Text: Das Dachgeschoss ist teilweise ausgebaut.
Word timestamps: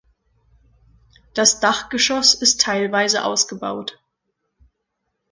Das 1.35 1.59
Dachgeschoss 1.59 2.33
ist 2.33 2.59
teilweise 2.61 3.23
ausgebaut. 3.23 3.99